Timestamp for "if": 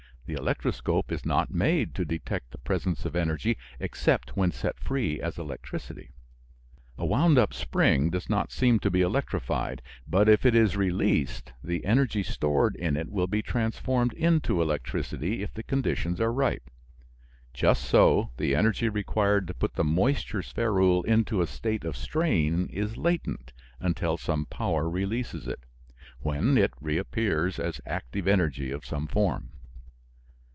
10.29-10.45, 15.43-15.53